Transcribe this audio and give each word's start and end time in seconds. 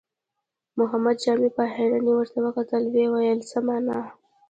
محمد 0.79 1.15
جامي 1.23 1.49
په 1.57 1.63
حيرانۍ 1.73 2.13
ورته 2.15 2.37
وکتل، 2.45 2.83
ويې 2.93 3.07
ويل: 3.13 3.39
څه 3.49 3.57
مانا؟ 3.67 3.97